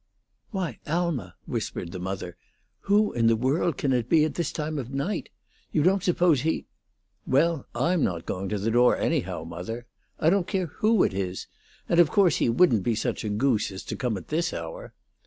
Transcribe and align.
"Why, 0.49 0.79
Alma," 0.87 1.35
whispered 1.45 1.91
the 1.91 1.99
mother, 1.99 2.35
"who 2.85 3.13
in 3.13 3.27
the 3.27 3.35
world 3.35 3.77
can 3.77 3.93
it 3.93 4.09
be 4.09 4.25
at 4.25 4.33
this 4.33 4.51
time 4.51 4.79
of 4.79 4.91
night? 4.91 5.29
You 5.71 5.83
don't 5.83 6.01
suppose 6.01 6.41
he" 6.41 6.65
"Well, 7.27 7.67
I'm 7.75 8.03
not 8.03 8.25
going 8.25 8.49
to 8.49 8.57
the 8.57 8.71
door, 8.71 8.97
anyhow, 8.97 9.43
mother, 9.43 9.85
I 10.19 10.31
don't 10.31 10.47
care 10.47 10.65
who 10.79 11.03
it 11.03 11.13
is; 11.13 11.45
and, 11.87 11.99
of 11.99 12.09
course, 12.09 12.37
he 12.37 12.49
wouldn't 12.49 12.81
be 12.81 12.95
such 12.95 13.23
a 13.23 13.29
goose 13.29 13.71
as 13.71 13.83
to 13.83 13.95
come 13.95 14.17
at 14.17 14.29
this 14.29 14.53
hour." 14.55 14.95